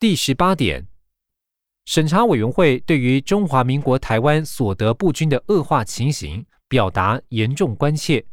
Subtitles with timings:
[0.00, 0.86] 第十八点，
[1.84, 8.24] 审查委员会对于中华民国台湾所得不均的恶化情形表达严重关切。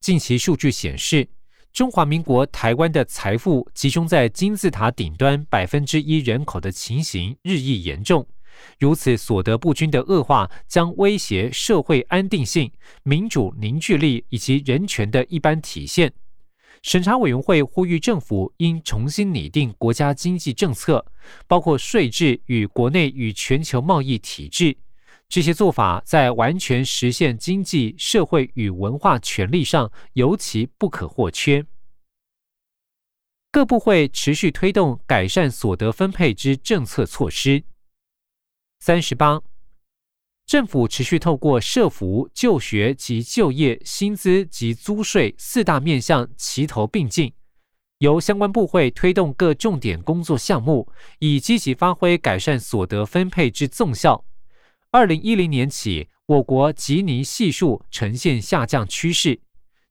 [0.00, 1.28] 近期数据显示，
[1.70, 8.26] 中华民国台湾的财富集中在金字塔顶端百分之一人口的情形日益严重。
[8.78, 12.72] 如此所得不均的恶化，将威胁社会安定性、
[13.02, 16.10] 民主凝聚力以及人权的一般体现。
[16.82, 21.04] 审查委员会呼吁政府应重新拟定国家经济政策，
[21.46, 24.76] 包括税制与国内与全球贸易体制。
[25.28, 31.64] 这些做法在完全实现经济社会与文化权利上尤其不可或缺。
[33.50, 37.62] 各部会持续推动改善所得分配之政策措施。
[38.80, 39.40] 三十八，
[40.52, 47.32] 政府持续透过社福、就学及就业、薪资及租税四大面向齐头并进，
[48.00, 54.26] 由相关部会推动各重点工作项目，以积极发挥改善所得分配之纵效。
[54.90, 59.40] 二零一零年起，我国吉尼系数呈现下降趋势，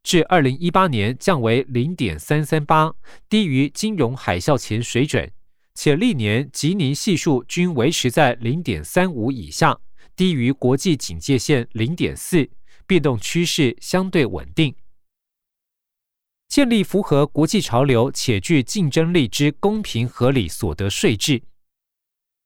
[0.04, 2.94] 至二零一八年降为零点三三八，
[3.28, 5.32] 低于金融海啸前水准。
[5.74, 9.80] 且历年吉尼系数均维持在零点三五以下，
[10.22, 12.48] 低于国际警戒线零点四，
[12.86, 14.76] 变动趋势相对稳定。
[16.48, 21.42] 建立符合国际潮流且具竞争力之公平合理所得税制。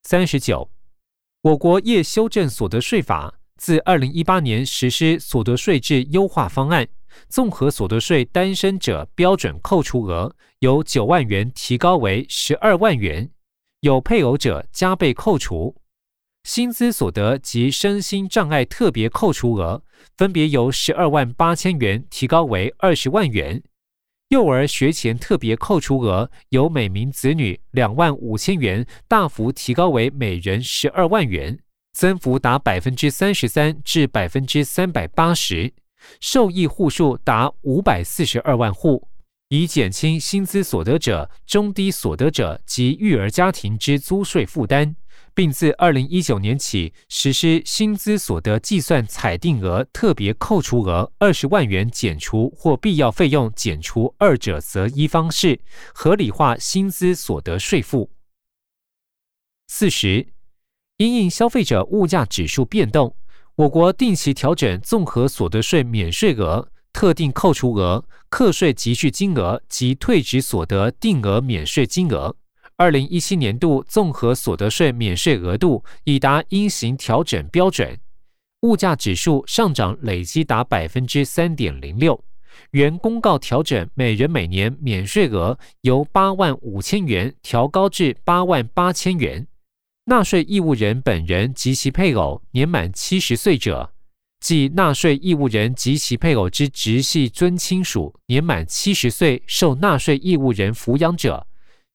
[0.03, 0.71] 三十九，
[1.41, 6.87] 我国业修正所得税法，自二零一八年实施所得税制优化方案。
[7.27, 13.29] 综合所得税单身者标准扣除额由九万元提高为十二万元，
[13.81, 15.75] 有配偶者加倍扣除；
[16.45, 19.81] 薪资所得及身心障碍特别扣除额
[20.15, 23.59] 分别由十二万八千元提高为二十万元；
[24.29, 31.57] 幼儿学前特别扣除额由每名子女两万五千元大幅提高为每人十二万元，
[31.93, 35.73] 增幅达百分之三十三至百分之三百八十。
[36.19, 39.07] 受益户数达五百四十二万户，
[39.49, 44.95] 以减轻薪资所得者、中低所得者及育儿家庭之租税负担，
[45.35, 55.59] 并自二零一九年起实施薪资所得计算采定额特别扣除额二十万元减除或必要费用减除二者择一方式，
[55.93, 58.09] 合理化薪资所得税负。
[59.67, 60.25] 四十，
[60.97, 63.15] 因应消费者物价指数变动。
[63.55, 72.35] 我国定期调整综合所得税免税额、特定扣除额、课税集续金额及退职所得定额免税金额。
[72.77, 77.97] 二零一七年度综合所得税免税额度已达应行调整标准，
[78.63, 82.21] 物价指数上涨累积达百分之三点零六。
[82.71, 89.47] 原公告调整每人每年免税额由八万五千元调高至八万八千元。
[90.05, 93.93] 纳税义务人本人及其配偶年满七十岁者，
[94.41, 101.47] 即纳税义务人及其配偶之直系尊亲属年满七十岁受纳税义务人抚养者，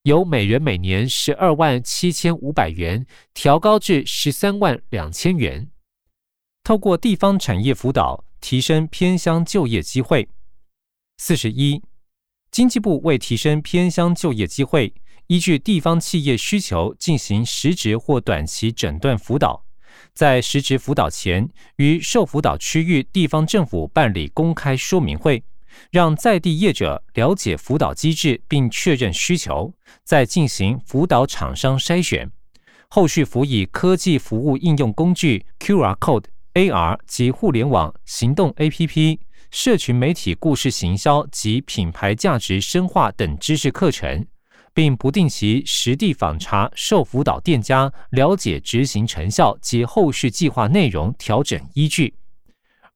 [0.05, 5.69] 由每人每年十二万七千五百元调高至十三万两千元。
[6.65, 10.31] 透过地方产业辅导，提升偏乡就业机会。
[11.19, 11.83] 四十一，
[12.51, 14.95] 经济部为提升偏乡就业机会。
[15.27, 19.65] 依据地方企业需求进行实职或短期诊断辅导，
[20.15, 25.45] 在实职辅导前，与受辅导区域地方政府办理公开说明会，
[25.91, 29.73] 让在地业者了解辅导机制并确认需求，
[30.05, 32.31] 再进行辅导厂商筛选，
[32.89, 39.19] 后续辅以科技服务应用工具 QR Code、AR 及互联网行动 APP、
[39.51, 44.27] 社群媒体故事行销及品牌价值深化等知识课程。
[44.73, 52.15] 并不定期实地访查受辅导店家，了解执行成效及后续计划内容调整依据。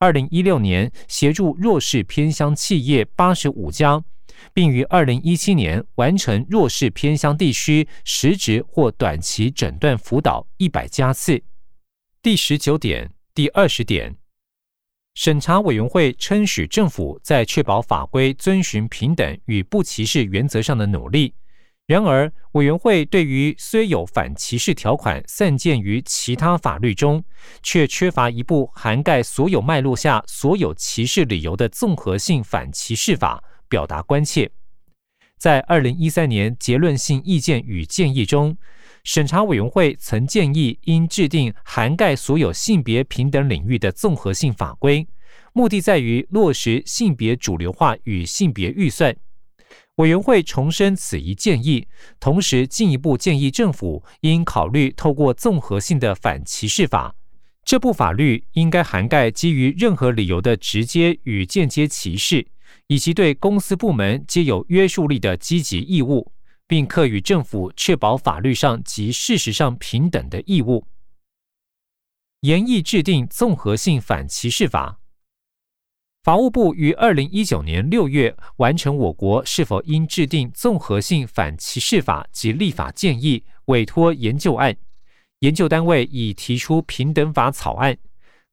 [0.05, 4.05] 二零一六年协助弱势偏乡企业八十五家，
[4.53, 11.43] 并于二零一七年完成弱势偏乡地区实质或短期诊断辅导一百家次。
[12.21, 14.15] 第十九点、第二十点，
[15.15, 21.33] 审查委员会称许政府在确保法规遵循平等与不歧视原则上的努力。
[21.87, 27.23] 然而，委员会对于虽有反歧视条款散见于其他法律中，
[27.63, 34.51] 却缺乏一部涵盖所有脉络下所有歧视理由的综合性反歧视法，表达关切。
[35.37, 38.57] 在二零一三年结论性意见与建议中，
[39.03, 45.07] 审查委员会曾建议应制定涵盖所有性别平等领域的综合性法规，
[45.53, 49.15] 目的在于落实性别主流化与性别预算。
[49.97, 51.87] 委员会重申此一建议，
[52.19, 57.15] 同时进一步建议政府应考虑透过综合性的反歧视法。
[57.65, 62.47] 这部法律应该涵盖基于任何理由的直接与间接歧视，
[62.89, 66.33] 以及对公司部门皆有约束力的积极义务，
[66.67, 70.87] 并课与政府确保法律上及事实上平等的义务。
[72.41, 75.01] 严议制定综合性反歧视法。
[76.25, 84.75] 法务部于二零一九年六月完成我国是否应制定综合性反歧视法及立法建议委托研究案。
[85.41, 87.95] 研究单位已提出平等法草案，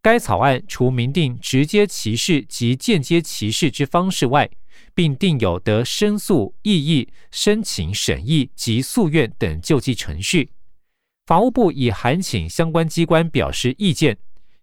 [0.01, 4.49] 该草案除明定直接歧视及间接歧视之方式外，
[4.93, 10.49] 并定有得申诉、异议、申请审议及诉愿等救济程序。
[11.25, 14.17] 法务部已函请相关机关表示意见。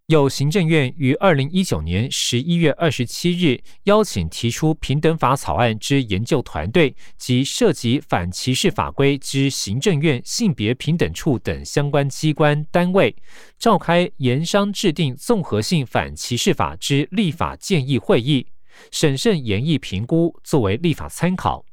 [0.08, 13.14] 有行政院于二零一九年十一月二十七日邀请提出平等法草案之研究团队及涉及反歧视法规之行政院性别平等处等相关机关单位，
[13.58, 18.46] 召开研商制定综合性反歧视法之立法建议会议，
[18.90, 21.66] 审慎研议评估，作为立法参考。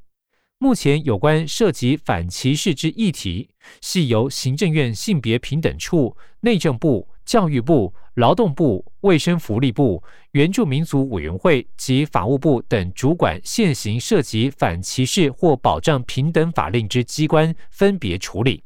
[0.57, 3.49] 目前有关涉及反歧视之议题，
[3.81, 7.07] 系由行政院性别平等处、内政部。
[7.25, 10.03] 教育部、劳动部、卫生福利部、
[10.33, 18.63] 原住民族委员会及法务部等主管现行涉及反歧视或保障平等法令之机关分别处理。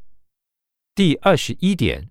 [0.94, 2.10] 第二十一点，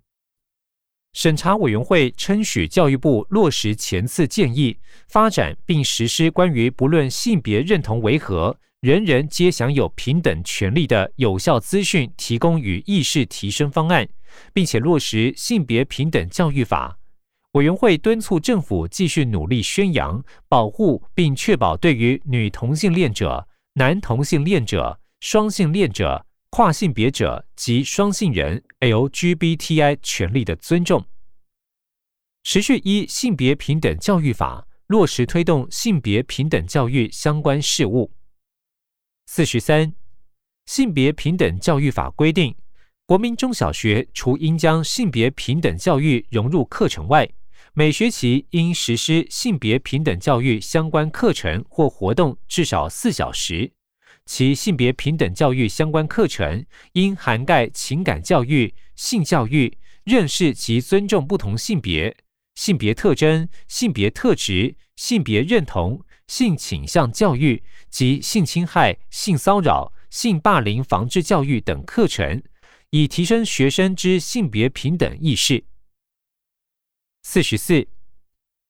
[1.12, 14.08] 审查委员会称许教育部落实前次建议，发展并实施关于不论性别认同为何，人人皆享有平等权利的有效资讯提供与意识提升方案。
[14.52, 16.98] 并且落实性别平等教育法，
[17.52, 31.04] 委员会敦促政府继续努力宣扬、保护并确保对于女同性恋者、男同性恋者、双性恋者、跨性别者及双性人 （LGBTI） 权利的尊重。
[32.42, 38.10] 持续依性别平等教育法落实推动性别平等教育相关事务。
[39.32, 39.94] 四十三，
[40.66, 42.52] 性别平等教育法规定。
[43.06, 47.30] 国民中小学除应将性别平等教育融入课程外，
[47.72, 53.70] 每学期应实施性别平等教育相关课程或活动至少四小时。
[54.26, 62.16] 其性别平等教育相关课程应涵盖情感教育、性教育、认识及尊重不同性别、
[62.56, 67.60] 性别特征、性别特质、性别认同、性倾向教育
[67.90, 72.40] 及性侵害、性骚扰、性霸凌防治教育等课程。
[72.90, 75.64] 以提升学生之性别平等意识。
[77.22, 77.86] 四十四，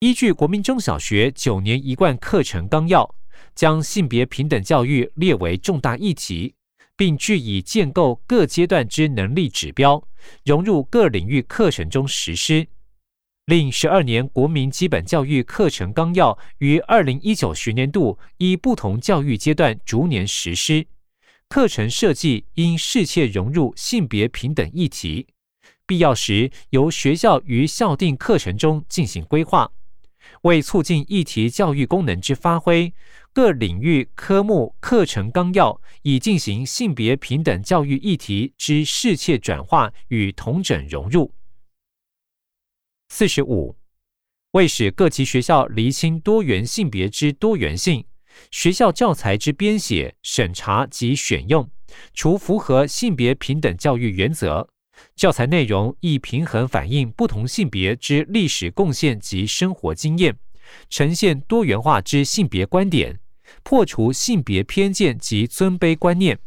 [0.01, 3.15] 依据国民中小学九年一贯课程纲要，
[3.55, 6.55] 将性别平等教育列为重大议题，
[6.97, 10.07] 并据以建构各阶段之能力指标，
[10.45, 12.69] 融入各领域课程中实施。
[13.51, 20.87] 另十二年国民基本教育课程纲要于二零一九学年度依不同教育阶段逐年实施。
[21.49, 25.27] 课程设计应适切融入性别平等议题，
[25.85, 29.73] 必要时由学校于校定课程中进行规划。
[30.43, 32.95] 为促进议题教育功能之发挥，
[33.33, 41.33] 各领域科目课程纲要已进行性别平等教育议题之适切转化与同整融入。
[43.13, 43.77] 四十五，
[44.53, 48.05] 为使各级学校厘清多元性别之多元性。
[48.53, 51.69] 学校教材之编写、审查及选用，
[52.15, 54.69] 除符合性别平等教育原则，
[55.17, 60.39] 教材内容亦平衡反映不同性别之历史贡献及生活经验，
[60.89, 63.19] 呈现多元化之性别观点，
[63.65, 66.39] 破除性别偏见及尊卑观念，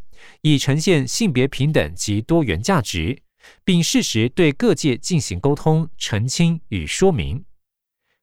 [0.41, 3.21] 以呈现性别平等及多元价值，
[3.63, 7.43] 并适时对各界进行沟通、澄清与说明。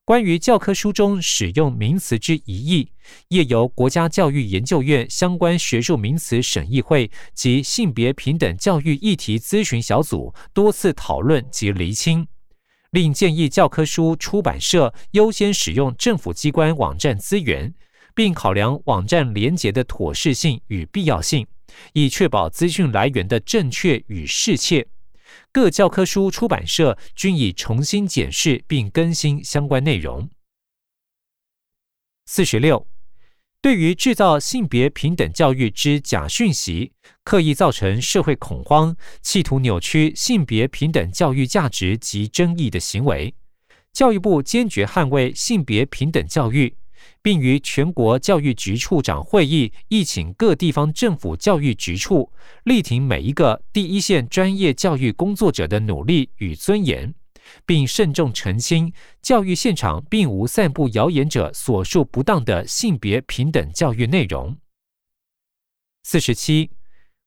[0.05, 2.91] 关于教科书中使用名词之疑义，
[3.29, 12.27] 业由国家教育研究院相关学术名词审议会及性别平等教育议题咨询小组多次讨论及厘清，
[12.91, 17.73] 另建议教科书出版社优先使用政府机关网站资源，
[18.13, 21.47] 并考量网站连结的妥适性与必要性，
[21.93, 24.89] 以确保资讯来源的正确与适切。
[25.53, 30.31] 各教科书出版社均已重新检视并更新相关内容。
[32.27, 32.87] 四十六，
[33.61, 36.93] 对于制造性别平等教育之假讯息，
[37.25, 43.35] 刻意造成社会恐慌，企图扭曲性别平等教育价值及争议的行为，
[43.93, 46.77] 教育部坚决捍卫性别平等教育，
[47.23, 52.33] 并于全国教育局处长会议议请各地方政府教育局处
[52.65, 57.15] 力挺每一个第一线专业教育工作者的努力与尊严，
[57.67, 64.57] 并慎重澄清教育现场并无散布谣言者所述不当的性别平等教育内容。
[66.03, 66.71] 四十七，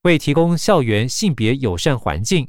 [0.01, 2.47] 为提供校园性别友善环境。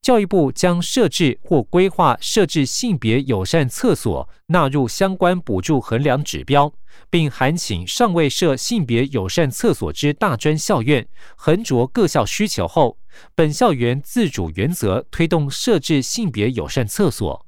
[0.00, 6.72] 教育部将设置或规划设置性别友善厕所纳入相关补助衡量指标，
[7.10, 12.98] 并函请尚未设性别友善厕所之大专校院，衡酌各校需求后，
[13.34, 17.46] 本校园自主原则推动设置性别友善厕所。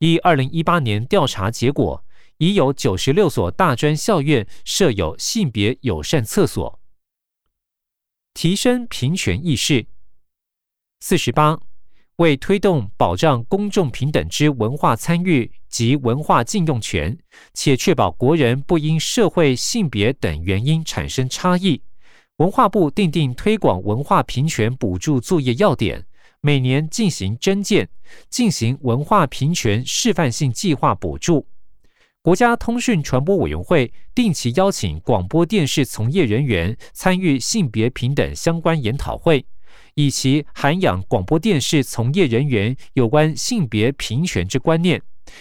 [0.00, 2.04] 依二零一八年调查结果，
[2.36, 6.80] 已有九十六所大专校院设有性别友善厕所。
[8.34, 9.86] 提升平权意识。
[11.00, 11.60] 四十八。
[12.16, 17.18] 为推动保障公众平等之文化参与及文化禁用权，
[17.54, 21.82] 且确保国人不因社会性别等原因产生差异，
[22.36, 26.06] 文化部订定推广文化平权补助作业要点，
[26.40, 27.88] 每年进行征件，
[28.30, 31.48] 进行文化平权示范性计划补助。
[32.22, 39.44] 国家通讯传播委员会定期邀请广播电视从业人员参与性别平等相关研讨会。
[39.94, 45.00] 以其涵养广播电视从业人员有关性别平权之观念，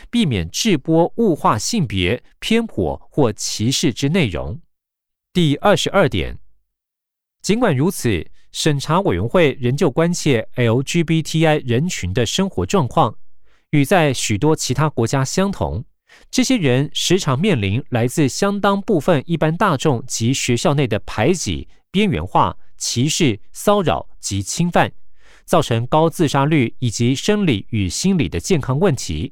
[0.10, 4.60] 避免制播物化性别、偏颇或歧视之内容。
[5.34, 6.38] 第二十二点，
[7.42, 13.18] 尽管如此，审查委员会仍旧关切 LGBTI 人群的生活状况，
[13.72, 15.84] 与在许多其他国家相同，
[16.30, 22.58] 这些人时常面临来自相当部分一般大众及学校内的排挤、边缘化。
[22.76, 24.92] 歧视、骚扰及侵犯，
[25.46, 29.32] 造成高自杀率以及生理与心理的健康问题。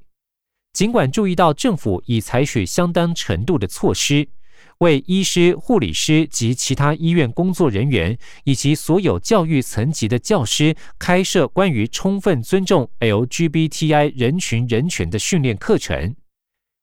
[0.71, 4.29] 尽管注意到政府已采取相当程度的措施，
[4.77, 16.15] 为医师、护理师及其他医院工作人员以及所有教育层级的教师开设关于充分尊重 LGBTI 人群人权的训练课程。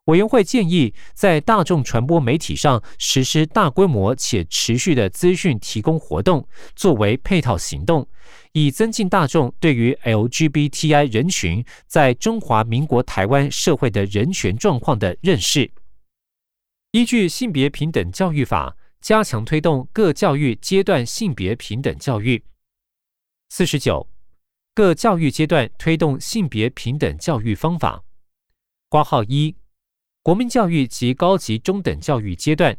[0.09, 8.09] 委员会建议，在大众传播媒体上实施大规模且持续的资讯提供活动，作为配套行动，
[8.53, 15.71] 以增进大众对于 LGBTI 人群在中华民国台湾社会的人权状况的认识。
[16.93, 22.43] 依据性别平等教育法，加强推动各教育阶段性别平等教育。
[23.51, 24.09] 四十九，
[24.75, 28.03] 各教育阶段推动性别平等教育方法。
[28.89, 29.55] 挂号一。
[30.23, 32.77] 国民教育及高级中等教育阶段，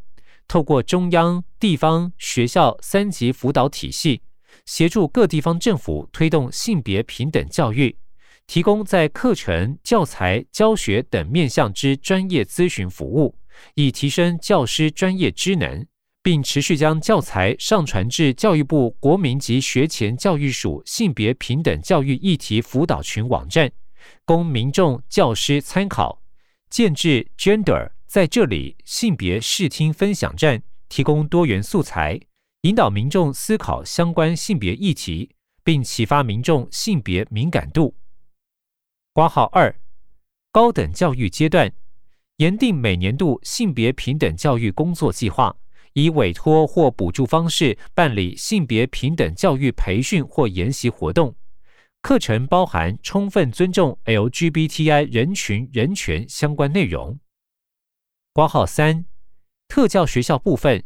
[0.48, 4.22] 透过中央、地方、学校三级辅导体系，
[4.66, 7.98] 协助各地方政府推动性别平等教育，
[8.46, 13.36] 提供在课程、教材、教学等面向之专业咨询服务，
[13.74, 15.86] 以提升教师专业知能，
[16.22, 23.72] 并持续将教材上传至教育部国民及学前教育署性别平等教育议题辅导群网站，
[24.26, 26.19] 供民众、教师参考。
[26.70, 32.20] 建制 Gender 在这里性别视听分享站，提供多元素材，
[32.62, 35.32] 引导民众思考相关性别议题，
[35.64, 37.96] 并启发民众性别敏感度。
[39.14, 39.76] 挂号二，
[40.52, 41.74] 高等教育阶段，
[42.38, 45.58] 研定每年度性别平等教育工作计划，
[45.94, 51.36] 以委托或补助方式办理性别平等教育培训或研习活动。
[52.02, 57.20] 课程包含充分尊重 LGBTI 人群人权相关内容。
[58.34, 59.06] 括号三，
[59.68, 60.84] 特教学校部分，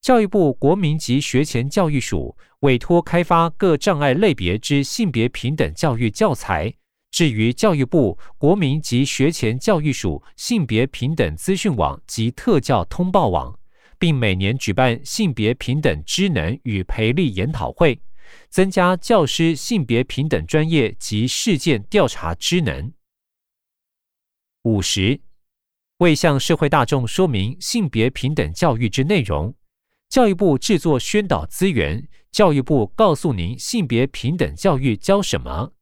[0.00, 6.74] 教育部国民及学前教育署委托开发各障碍类别之性别平等教育教材，
[7.10, 13.56] 置于教育部国民及学前教育署性别平等资讯网及特教通报网，
[13.98, 18.00] 并每年举办性别平等知能与培力研讨会。
[18.48, 22.92] 增加教师性别平等专业及事件调查职能。
[24.62, 25.20] 五十，
[25.98, 29.54] 为向社会大众说明性别平等教育之内容，
[30.08, 32.08] 教育部制作宣导资源。
[32.30, 35.72] 教育部告诉您性别平等教育教什么，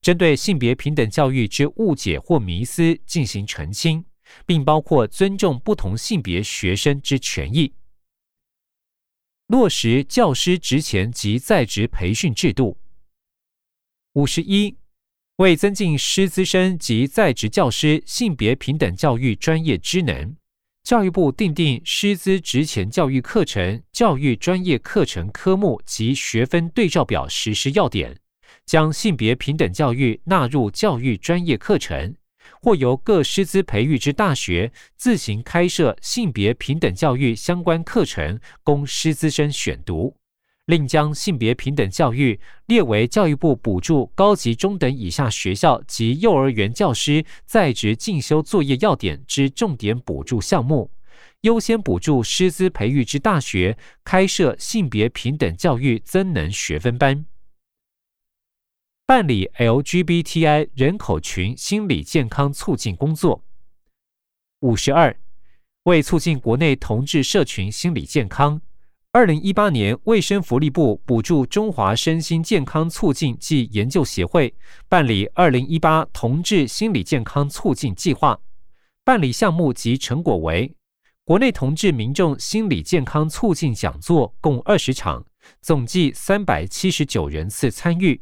[0.00, 4.04] 针对性别平等教育之误解或迷思进行澄清，
[4.46, 7.74] 并包括尊重不同性别学生之权益。
[9.48, 12.76] 落实教师职前及在职培训制度。
[14.14, 14.76] 五十一，
[15.36, 20.34] 为增进师资生及在职教师性别平等教育专业知能，
[20.82, 28.18] 教育部订定师资职前教育课程教育专业课程科目及学分对照表实施要点，
[28.64, 32.16] 将性别平等教育纳入教育专业课程，
[32.62, 40.16] 或由各师资培育之大学自行开设性别平等教育相关课程，供师资生选读。
[40.66, 50.90] 另将性别平等教育列为教育部补助高级中等以下学校及幼儿园教师在职进修作业要点之重点补助项目，
[51.42, 57.24] 优先补助师资培育之大学开设性别平等教育增能学分班，
[59.08, 63.44] 办理 LGBTI 人口群心理健康促进工作。
[64.62, 65.16] 五十二，
[65.84, 68.60] 为促进国内同志社群心理健康。
[69.12, 74.52] 二零一八年，卫生福利部补助中华身心健康促进暨研究协会
[74.88, 78.40] 办理二零一八同志心理健康促进计划，
[79.04, 80.74] 办理项目及成果为：
[81.22, 85.24] 国内同志民众心理健康促进讲座共二十场，
[85.62, 88.20] 总计三百七十九人次参与；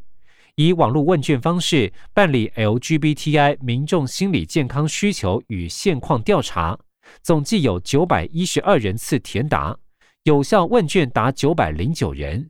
[0.57, 6.79] 以网络问卷方式办理 LGBTI 民众心理健康需求与现况调查，
[7.23, 9.77] 总计有九百一十二人次填答。
[10.23, 12.49] 有效问卷达九百零九人，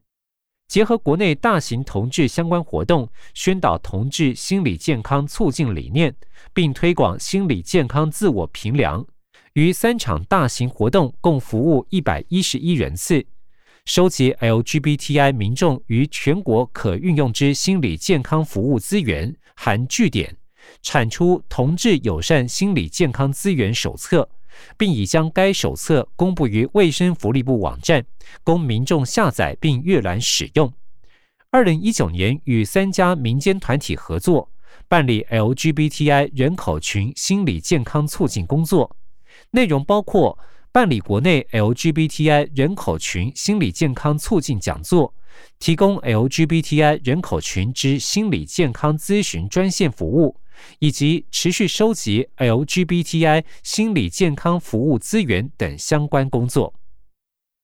[0.68, 6.14] 结合国内大型同志相关活动，宣导同志心理健康促进理念，
[6.52, 9.06] 并推广心理健康自我评量。
[9.54, 13.24] 于三场大型活动共服务一百一十一人次，
[13.84, 20.36] 收集 LGBTI 民众于全国可运用之心理健康服务资源，含据点，
[20.80, 24.28] 产出同志友善心理健康资源手册。
[24.78, 28.06] 并已将该手册公布于卫生福利部网站，
[28.44, 30.72] 供民众下载并阅览使用。
[31.50, 34.48] 二零一九年与三家民间团体合作，
[34.86, 38.96] 办理 LGBTI 人口群心理健康促进工作，
[39.50, 40.38] 内容包括
[40.74, 45.14] 办理国内 LGBTI 人口群心理健康促进讲座，
[45.60, 50.40] 提供 LGBTI 人口群之心理健康咨询专线服务。
[50.78, 56.74] 以及持续收集 LGBTI 心理健康服务资源等相关工作。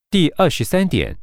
[0.09, 1.17] 第二十三点，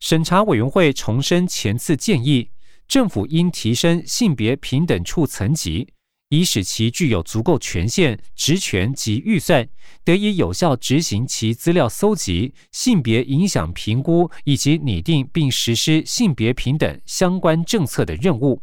[0.00, 2.50] 审查委员会重申前次建议，
[2.88, 5.92] 政府应提升性别平等处层级，
[6.32, 9.68] 以使其具有足够权限、职权及预算，
[10.02, 18.62] 得以有效执行其资料搜集、性别影响评估以及拟定并实施性别平等相关政策的任务。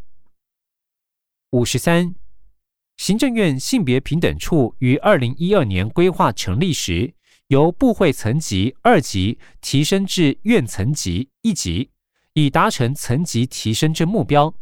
[1.52, 2.16] 五十三，
[2.98, 7.14] 行政院性别平等处于二零一二年规划成立时，
[7.50, 11.92] 由部会层级二级提升至院层级一级，
[12.34, 14.56] 以达成层级提升之目标。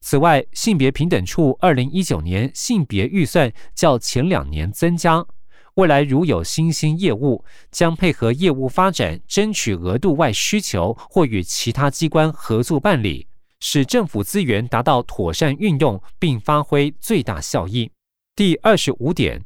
[0.00, 5.26] 此外，性别平等处二零一九年性别预算较前两年增加，
[5.74, 13.28] 未来如有新兴业务，将配合业务发展，争取额度外需求，或与其他机关合作办理。
[13.60, 17.90] 使政府资源达到妥善运用，并发挥最大效益。
[18.34, 19.44] 第二十五点，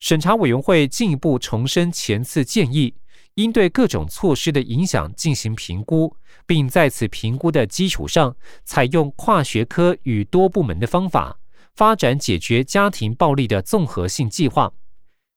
[0.00, 2.94] 审查委员会进一步重申前次建议，
[3.42, 11.38] 应对各种措施的影响进行评估，并在此评估的基础上，采用跨学科与多部门的方法，
[11.74, 14.72] 发展解决家庭暴力的综合性计划。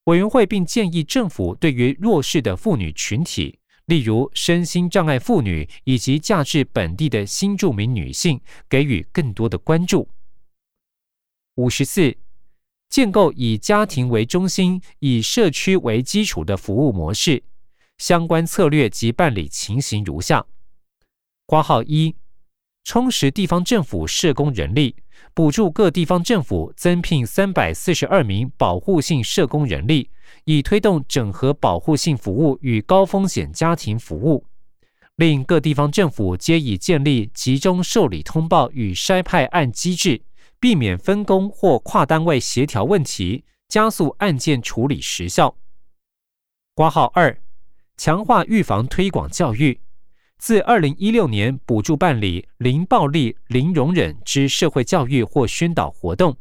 [0.06, 3.60] 委员会并建议政府对于弱势的妇女群体。
[3.88, 8.40] 例如，身心障碍妇女以及嫁至本地的新住民女性，
[8.70, 10.08] 给予更多的关注。
[11.56, 12.16] 五十四，
[12.90, 17.44] 建构以家庭为中心、以社区为基础的服务模式，
[17.98, 20.46] 相关策略及办理情形如下：
[21.46, 22.16] 挂号一。
[22.86, 24.98] 充实地方政府社工人力，
[25.34, 30.10] 补助各地方政府增聘三百四十二名保护性社工人力，
[30.44, 34.46] 以推动整合保护性服务与高风险家庭服务。
[35.16, 40.22] 另各地方政府皆已建立集中受理通报与筛派案机制，
[40.60, 45.56] 避免分工或跨单位协调问题，加速案件处理时效。
[46.74, 47.42] 挂号二，
[48.06, 49.80] 强化预防推广教育。
[50.38, 56.36] 自二零一六年补助办理“零暴力、零容忍”之社会教育或宣导活动，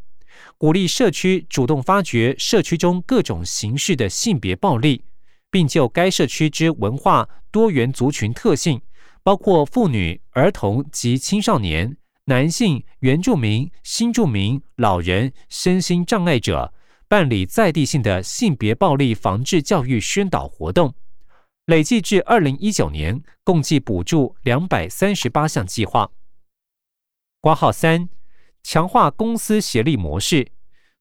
[0.58, 5.04] 鼓励社区主动发掘社区中各种形式的性别暴力，
[5.52, 8.80] 并就该社区之文化多元族群特性，
[9.22, 16.74] 包括妇女、儿童及青少年、男性、原住民、新住民、老人、身心障碍者，
[17.06, 20.92] 办理在地性的性别暴力防治教育宣导活动。
[21.66, 26.10] 累计至二零一九年，共计补助两百三十八项计划。
[27.40, 28.08] 挂号三，
[28.64, 30.50] 强化公司协力模式，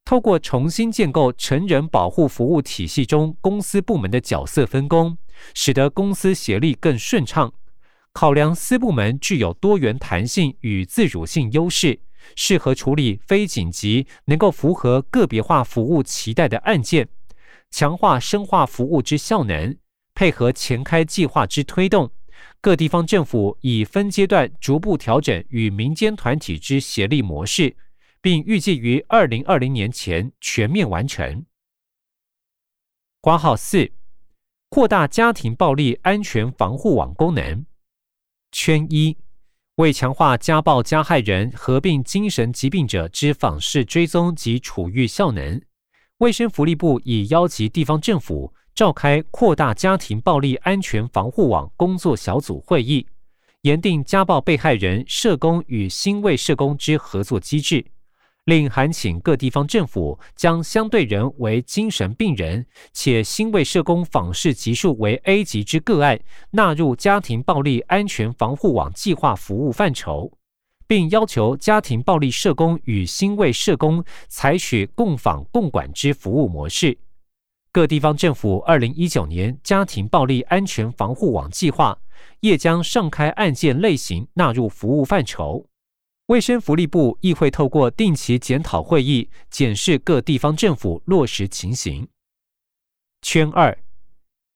[0.06, 5.18] 透过重新建构成人保护服务体系中公司部门的角色分工，
[5.56, 7.52] 使得公司协力更顺畅。
[8.14, 12.02] 考量私部门具有多元弹性与自主性优势，
[12.36, 17.10] 适合处理非紧急、能够符合个别化服务期待的案件，
[17.72, 19.76] 强化深化服务之效能，
[20.22, 22.12] 配合前开计划之推动，
[22.62, 27.76] 各地方政府已分阶段逐步调整与民间团体之协力模式，
[28.22, 31.44] 并预计于二零二零年前全面完成。
[33.20, 33.94] 挂号四，
[34.70, 37.66] 扩大家庭暴力安全防护网功能。
[38.52, 39.18] 圈一。
[39.78, 45.60] 为强化家暴加害人合并精神疾病者之访视追踪及处遇效能，
[46.20, 53.06] 卫生福利部已邀集地方政府召开扩大家庭暴力安全防护网工作小组会议，
[53.62, 57.86] 严定家暴被害人社工与新卫社工之合作机制。
[58.46, 70.32] 另函请各地方政府将相对人为精神病人，且新卫社工访视级数为 A 级之个案，纳入家庭暴力安全防护网计划服务范畴，
[70.88, 76.98] 并要求家庭暴力社工与新卫社工采取共访共管之服务模式。
[77.74, 81.98] 各地方政府二零一九年家庭暴力安全防护网计划，
[82.42, 85.66] 也将上开案件类型纳入服务范畴。
[86.26, 92.06] 卫生福利部亦会透过定期检讨会议，检视各地方政府落实情形。
[93.22, 93.78] 圈二，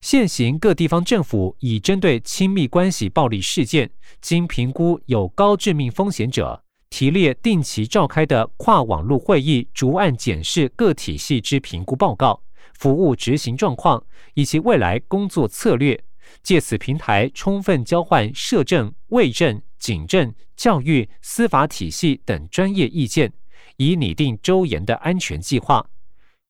[0.02, 12.42] 现行各地方政府已针对亲密关系暴力事件，经评估有高致命风险者，提列定期召开的跨网络会议，逐案检视各体系之评估报告、
[12.78, 16.02] 服务执行状况以及未来工作策略。
[16.42, 23.32] 借此平台，充分交换社政、卫政、警政、教育、司法体系等专业意见，
[23.76, 25.88] 以拟定周延的安全计划。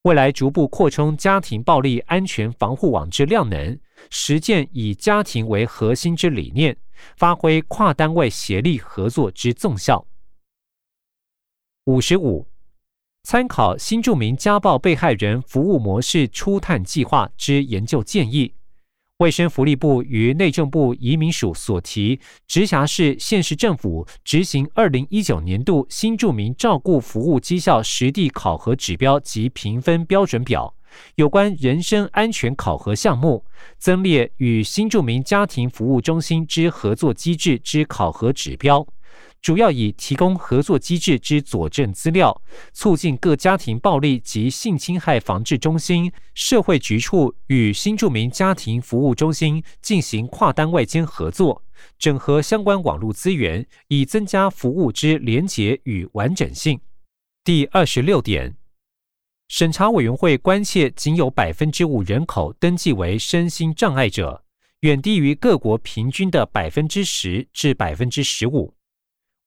[0.02, 6.76] 未来逐步扩充家庭暴力安全防护网之量能，实践以家庭为核心之理念，
[7.16, 10.06] 发挥跨单位协力合作之纵效。
[11.84, 12.46] 五十五，
[13.28, 18.54] 参考新著名家暴被害人服务模式初探计划之研究建议。
[19.18, 30.72] 卫生福利部与内政部移民署所提直辖市、县市政府执行二零一九年度新住民照顾服务绩效实地考核指标及评分标准表
[31.16, 33.44] 有关人身安全考核项目，
[33.76, 38.86] 增列与新住民家庭服务中心之合作机制之考核指标。
[39.46, 51.62] 主要以提供合作机制之佐证资料，促进各家庭暴力及性侵害防治中心、社会局处与新住民家庭服务中心进行跨单位间合作，
[51.96, 56.80] 整合相关网络资源，以增加服务之廉洁与完整性。
[57.44, 58.56] 第二十六点，
[59.46, 64.42] 审查委员会关切，仅有百分之五人口登记为身心障碍者，
[64.80, 68.74] 远低于各国平均的百分之十至百分之十五。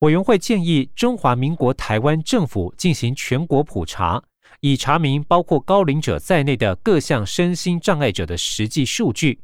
[0.00, 4.22] 委员会建议中华民国台湾政府进行全国普查，
[4.60, 9.42] 以查明包括高龄者在内的各项身心障碍者的实际数据。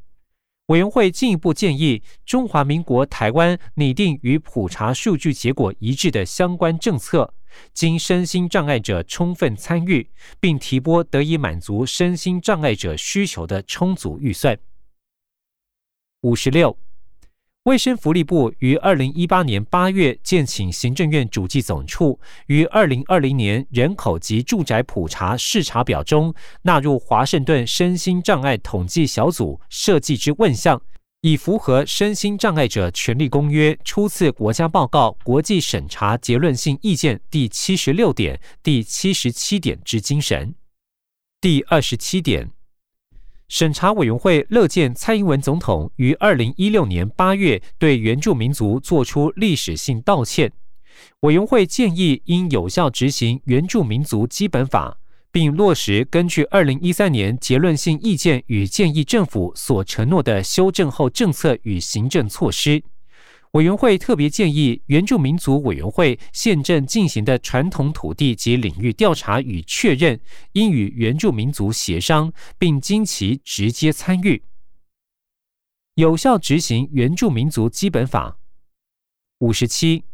[0.69, 7.35] 委员会进一步建议中华民国台湾拟定与普查数据结果一致的相关政策，
[7.75, 10.09] 经身心障碍者充分参与，
[10.41, 14.59] 并提拨得以满足身心障碍者需求的充足预算。
[16.23, 16.79] 五十六。
[17.67, 30.81] 卫生福利部于二零一八年八月建请行政院主计总处于二零二零年人口及住宅普查视察表中纳入华盛顿身心障碍统计小组设计之问项，
[31.23, 40.55] 以符合《身心障碍者权利公约》初次国家报告国际审查结论性意见第七十六点、第七十七点之精神。
[41.41, 42.56] 第二十七点。
[43.49, 50.53] 审查委员会乐见蔡英文总统于二零一六年八月对原住民族作出历史性道歉。
[51.21, 54.99] 委员会建议应有效执行原住民族基本法，
[55.31, 62.83] 并落实根据二零一三年结论性意见与建议政府所承诺的修正后政策与行政措施。
[63.57, 70.21] 委员会特别建议原住民族委员会现正进行的传统土地及领域调查与确认，
[70.53, 74.43] 应与原住民族协商，并经其直接参与，
[75.95, 78.39] 有效执行原住民族基本法。
[79.39, 80.05] 五十七。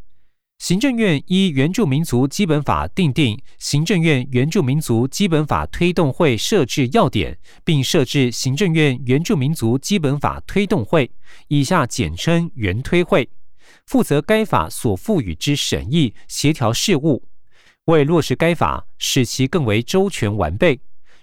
[0.58, 11.10] 行政院依原住民族基本法订定行政院原住民族基本法推动会设置要点，并设置行政院原住民族基本法推动会
[11.48, 13.28] （以下简称原推会），
[13.86, 17.24] 负责该法所赋予之审议协调事务。
[17.86, 20.78] 为落实该法，使其更为周全完备，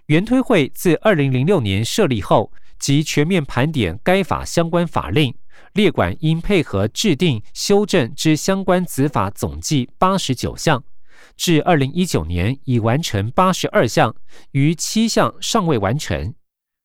[0.07, 5.33] 原推会自二零零六年设立后，即全面盘点该法相关法令。
[5.79, 10.83] 列管应配合制定、修正之相关子法总计八十九项，
[11.37, 14.13] 至二零一九年已完成八十二项，
[14.51, 16.33] 余七项尚未完成。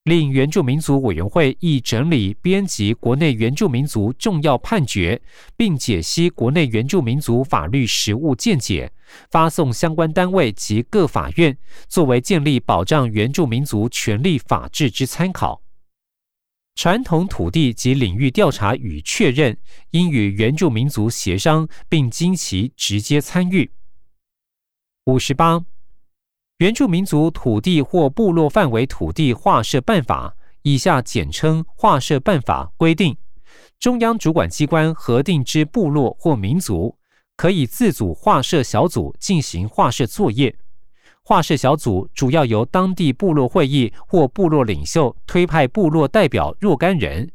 [0.05, 5.21] 另原住民族委员会亦整理编辑国内原住民族重要判决，
[5.57, 8.93] 并解析国内原住民族法律实务见解，
[9.29, 15.64] 发送相关单位及各法院，作为建立保障原住民族权利法制之参考。
[16.75, 19.57] 传统土地及领域调查与确认，
[19.91, 23.71] 应与原住民族协商，并经其直接参与。
[25.05, 25.65] 五十八。
[26.59, 33.17] 原住民族土地或部落范围土地划设办法（以下简称划设办法）规定，
[33.79, 36.97] 中央主管机关核定之部落或民族，
[37.37, 40.57] 可以自组划设小组进行划设作业。
[41.27, 47.31] 画社小组主要由当地部落会议或部落领袖推派部落代表若干人，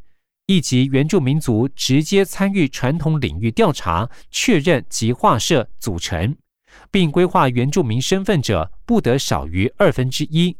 [0.45, 6.38] 以及原住民族直接参与传统领域调查、确认及画社组成。
[6.91, 10.56] 并规划原住民身份者不得少于二分之一，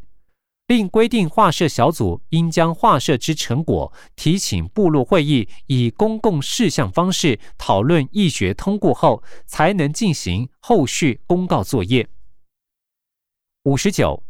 [0.66, 12.08] 并规定画社小组应将画社之成果提请部落会议以公共事项方式讨论议决通过后，才能进行后续公告作业。
[13.64, 14.24] 五十九，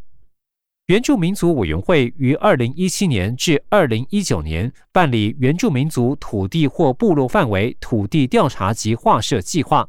[0.88, 9.88] 原住民族委员会于二零一七年至二零一九年办理原住民族土地或部落范围土地调查及划设计划。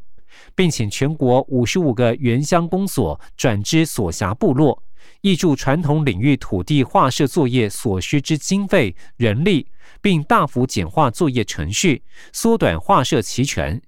[0.55, 4.81] 并请全国五十五个原乡公所转之所辖部落，
[5.23, 9.67] 挹注传统领域土地划设作业所需之经费、人力，
[10.03, 13.81] 并大幅简化作业程序，缩短划设期权。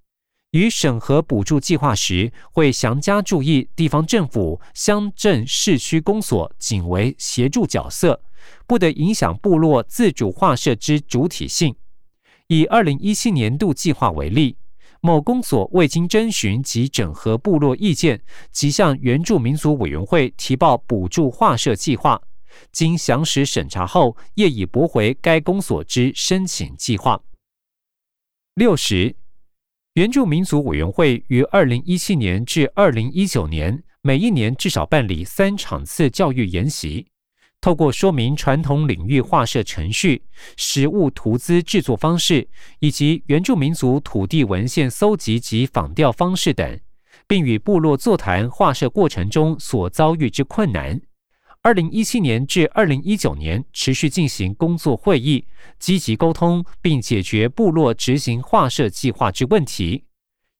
[0.52, 8.22] 于审核补助计划时，会详加注意地方政府、乡镇、市区公所仅为协助角色，
[8.66, 11.74] 不得影响部落自主划设之主体性。
[12.48, 14.56] 以二零一七年度计划为例。
[15.04, 22.22] 某公所未经征询及整合部落意见，即向原住民族委员会提报补助划设计划，
[22.70, 27.20] 经详实审查后，业已驳回该公所之申请计划。
[28.54, 29.16] 六十，
[29.94, 37.06] 原住民族委员会于二零一七年至二零一九年，每一年至少办理三场次教育研习。
[37.60, 40.22] 透过说明传统领域划设程序、
[40.56, 46.80] 实物图资制作方式，以及原住民族土地文献搜集及访调方式等，
[47.28, 50.98] 并与部落座谈划设过程中所遭遇之困难。
[51.64, 55.46] 二零一七年至二零一九年持续进行工作会议，
[55.78, 60.02] 积极沟通并解决部落执行划设计划之问题，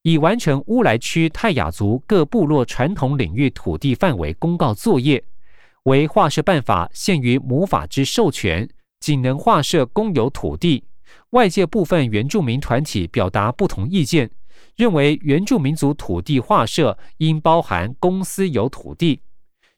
[0.02, 5.24] 已完成乌来区泰雅族各部落传统领域土地范围公告作业。
[5.82, 8.68] 为划设办法限于母法之授权，
[9.00, 10.84] 仅能划设公有土地。
[11.30, 14.30] 外界部分原住民团体表达不同意见，
[14.76, 19.20] 认为原住民族土地划设应包含公私有土地。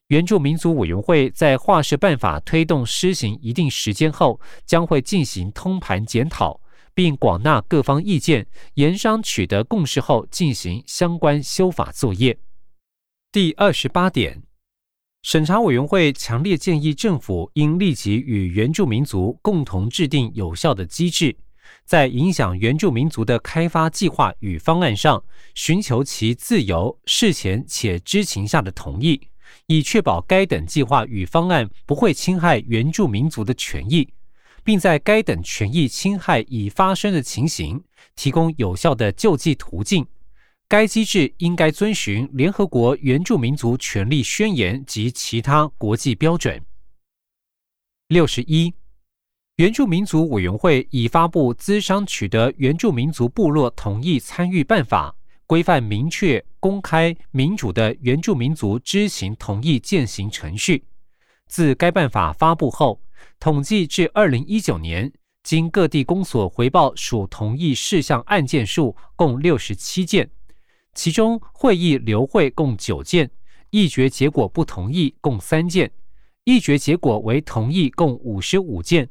[0.09, 6.61] 原住民族委员会在划设办法推动施行一定时间后，将会进行通盘检讨，
[6.93, 12.39] 并广纳各方意见，研商取得共识后进行相关修法作业。
[13.33, 14.43] 第二十八点。
[15.23, 21.35] 审查委员会强烈建议政府应立即与原住民族共同制定有效的机制，
[21.87, 29.19] 在影响原住民族的开发计划与方案上，寻求其自由、事前且知情下的同意，
[29.67, 34.09] 以确保该等计划与方案不会侵害原住民族的权益，
[34.63, 37.83] 并在该等权益侵害已发生的情形，
[38.15, 40.07] 提供有效的救济途径。
[40.67, 46.61] 该机制应该遵循联合国原住民族权利宣言及其他国际标准。
[48.09, 48.73] 六十一，
[49.57, 55.15] 原住民族委员会已发布《资商取得原住民族部落同意参与办法》，
[55.47, 60.85] 规范明确、公开、民主的原住民族知情同意践行程序。
[61.47, 63.01] 自该办法发布后，
[63.39, 70.31] 统计至二零一九年，经各地公所回报属同意事项案件数共六十七件。
[70.95, 73.31] 其中会议留会共九件，
[73.71, 75.91] 议决结果不同意共三件，
[76.45, 79.11] 议决结果为同意共五十五件。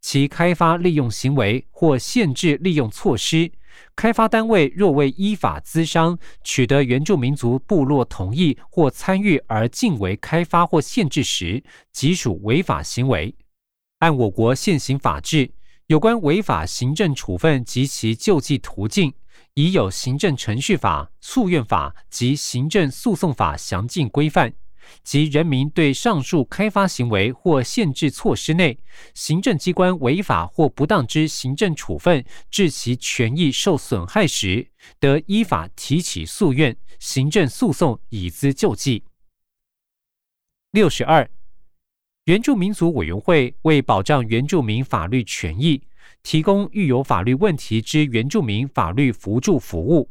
[0.00, 3.50] 其开发利用行为或限制利用措施，
[3.96, 11.62] 开发单位若未依法资商取得原住民族部落同意或参与而进为开发或限制时，
[11.92, 13.34] 即属违法行为。
[13.98, 15.52] 按我国现行法制，
[15.86, 19.12] 有关违法行政处分及其救济途径。
[19.54, 24.54] 已有行政程序法、诉愿法及行政诉讼法详尽规范，
[25.02, 28.78] 及人民对上述开发行为或限制措施内，
[29.14, 39.04] 行政机关违法或不当之行政处分致其权益受损害时，得依法提起诉愿、行政诉讼以资救济。
[40.72, 41.28] 六十二，
[42.24, 45.82] 原住民族委员会为保障原住民法律权益，
[46.22, 50.10] 提供遇有法律问题之原住民法律辅助服务。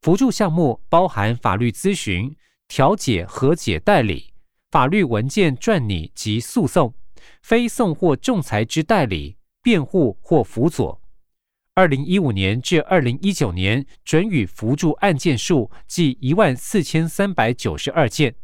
[0.00, 2.34] 辅助项目包含法律咨询。
[2.74, 4.32] 调解、和解、代理、
[4.70, 6.94] 法律文件撰拟及诉讼、
[7.42, 10.98] 非讼或仲裁之代理、辩护或辅佐。
[11.74, 18.34] 二零一五年至二零一九年准予扶助案件数计一万四千三百九十二件，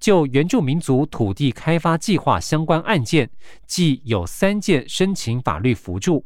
[0.00, 3.28] 就原住民族土地开发计划相关案件，
[3.66, 6.24] 计有三件申请法律扶助。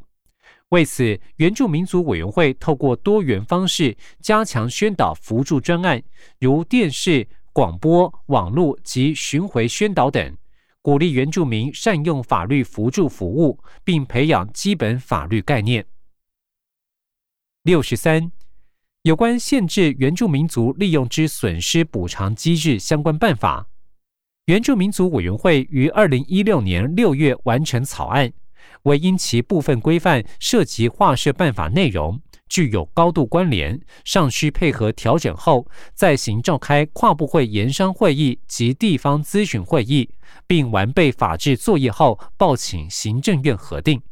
[0.68, 6.00] 为此，原住民族委员会透过多元方式加强宣导扶助专案，
[6.38, 7.26] 如电视。
[7.52, 10.36] 广播、网络及巡回宣导等，
[10.80, 15.84] 鼓励原住民善用法律辅助服务，并培养基本法律概念。
[17.64, 18.30] 六十三，
[19.02, 23.68] 有关限制原住民族利用之损失补偿机制相关办法，
[24.46, 28.32] 原住民族委员会于二零一六年六月完成草案，
[28.82, 32.20] 为因其部分规范涉及划设办法内容。
[32.48, 40.10] 具有高度关联，尚需配合调整后再行召开跨部会研商会议及地方咨询会议，
[40.48, 44.02] 并完备法制作业后报请行政院核定。